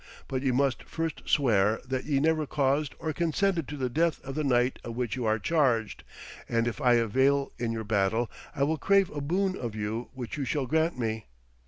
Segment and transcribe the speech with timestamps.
[0.27, 4.33] But ye must first swear that ye never caused or consented to the death of
[4.33, 6.03] the knight of which you are charged,
[6.49, 10.37] and if I avail in your battle I will crave a boon of you which
[10.39, 11.27] you shall grant me.'